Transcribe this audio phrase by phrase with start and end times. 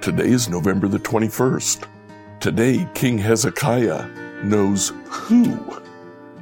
[0.00, 1.86] Today is November the 21st.
[2.40, 4.08] Today, King Hezekiah
[4.42, 5.82] knows who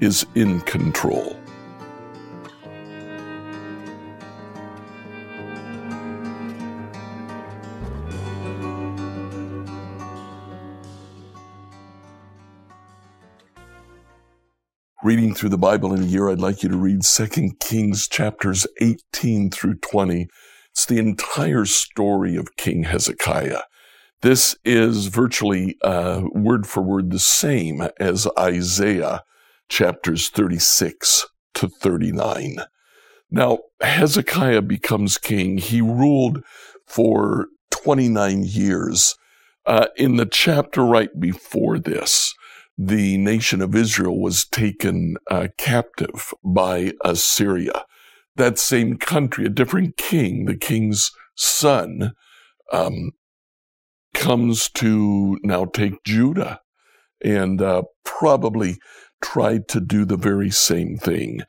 [0.00, 1.36] is in control.
[15.08, 18.66] Reading through the Bible in a year, I'd like you to read 2 Kings chapters
[18.82, 20.28] 18 through 20
[20.70, 23.62] it's the entire story of King Hezekiah.
[24.20, 29.22] This is virtually uh, word for word the same as Isaiah
[29.70, 32.58] chapters 36 to 39.
[33.30, 35.56] Now, Hezekiah becomes king.
[35.56, 36.44] He ruled
[36.86, 39.16] for 29 years.
[39.64, 42.34] Uh, in the chapter right before this,
[42.78, 47.84] the nation of Israel was taken uh, captive by Assyria
[48.38, 52.12] that same country, a different king, the king's son,
[52.72, 53.10] um,
[54.14, 56.60] comes to now take Judah
[57.22, 58.78] and uh, probably
[59.20, 61.40] tried to do the very same thing.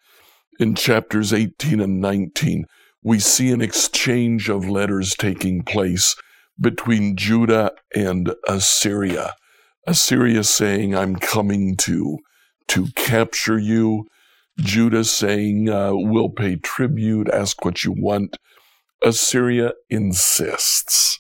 [0.60, 2.66] In chapters 18 and 19,
[3.04, 6.16] we see an exchange of letters taking place
[6.60, 9.36] between Judah and Assyria.
[9.88, 12.20] Assyria saying, I'm coming to,
[12.70, 14.08] to capture you
[14.60, 18.38] Judah saying, uh, We'll pay tribute, ask what you want.
[19.02, 21.20] Assyria insists.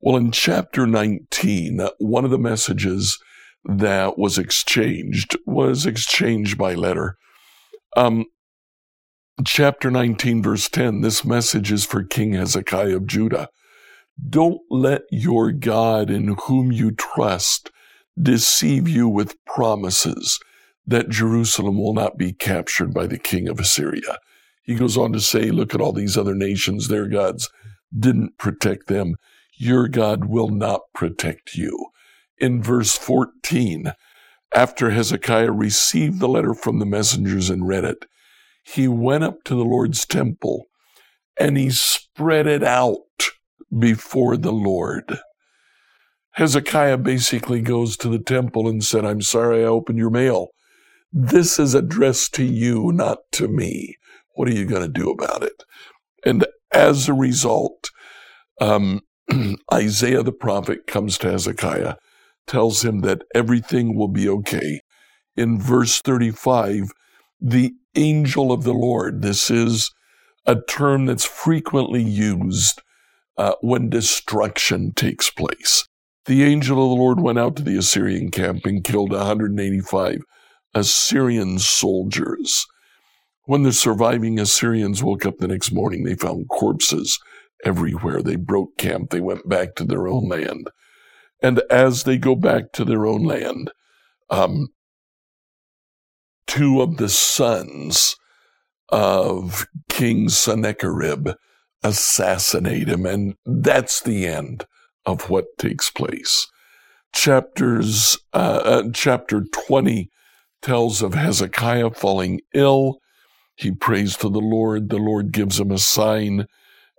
[0.00, 3.18] Well, in chapter 19, one of the messages
[3.64, 7.18] that was exchanged was exchanged by letter.
[7.94, 8.24] Um,
[9.44, 13.50] chapter 19, verse 10, this message is for King Hezekiah of Judah.
[14.28, 17.70] Don't let your God in whom you trust
[18.22, 20.38] deceive you with promises
[20.86, 24.18] that Jerusalem will not be captured by the king of Assyria.
[24.62, 27.48] He goes on to say, Look at all these other nations, their gods
[27.96, 29.16] didn't protect them.
[29.56, 31.88] Your God will not protect you.
[32.38, 33.92] In verse 14,
[34.54, 38.06] after Hezekiah received the letter from the messengers and read it,
[38.62, 40.66] he went up to the Lord's temple
[41.38, 42.98] and he spread it out
[43.76, 45.18] before the Lord.
[46.40, 50.48] Hezekiah basically goes to the temple and said, I'm sorry I opened your mail.
[51.12, 53.98] This is addressed to you, not to me.
[54.36, 55.64] What are you going to do about it?
[56.24, 57.90] And as a result,
[58.58, 59.02] um,
[59.74, 61.96] Isaiah the prophet comes to Hezekiah,
[62.46, 64.80] tells him that everything will be okay.
[65.36, 66.92] In verse 35,
[67.38, 69.92] the angel of the Lord, this is
[70.46, 72.80] a term that's frequently used
[73.36, 75.86] uh, when destruction takes place.
[76.26, 80.22] The angel of the Lord went out to the Assyrian camp and killed 185
[80.74, 82.66] Assyrian soldiers.
[83.44, 87.18] When the surviving Assyrians woke up the next morning, they found corpses
[87.64, 88.22] everywhere.
[88.22, 89.10] They broke camp.
[89.10, 90.70] They went back to their own land.
[91.42, 93.72] And as they go back to their own land,
[94.28, 94.68] um,
[96.46, 98.16] two of the sons
[98.90, 101.30] of King Sennacherib
[101.82, 103.06] assassinate him.
[103.06, 104.66] And that's the end
[105.06, 106.46] of what takes place.
[107.12, 110.08] Chapters, uh, uh, chapter 20
[110.62, 112.98] tells of Hezekiah falling ill.
[113.56, 114.90] He prays to the Lord.
[114.90, 116.46] The Lord gives him a sign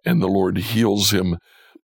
[0.05, 1.37] and the Lord heals him.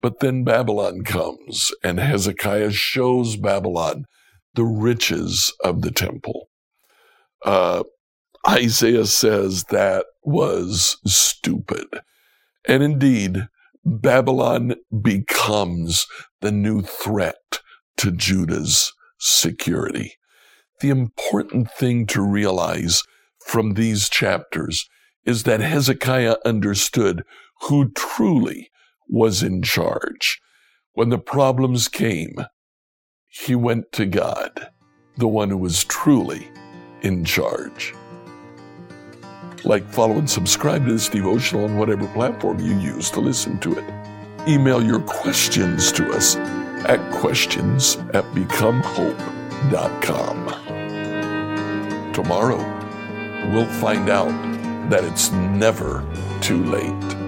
[0.02, 4.06] But then Babylon comes and Hezekiah shows Babylon
[4.53, 6.47] the riches of the temple.
[7.44, 7.84] Uh,
[8.47, 11.88] Isaiah says that was stupid.
[12.68, 13.47] And indeed,
[13.85, 16.07] Babylon becomes
[16.41, 17.59] the new threat
[17.97, 20.13] to Judah's security
[20.81, 23.03] the important thing to realize
[23.46, 24.88] from these chapters
[25.25, 27.23] is that Hezekiah understood
[27.63, 28.69] who truly
[29.07, 30.40] was in charge.
[30.94, 32.35] When the problems came,
[33.28, 34.69] he went to God,
[35.17, 36.47] the one who was truly
[37.02, 37.94] in charge.
[39.66, 43.78] Like, follow, and subscribe to this devotional on whatever platform you use to listen to
[43.78, 43.84] it.
[44.47, 46.35] Email your questions to us
[46.85, 50.76] at questions at becomehope.com
[52.16, 52.59] tomorrow,
[53.52, 54.32] we'll find out
[54.90, 56.02] that it's never
[56.40, 57.24] too late.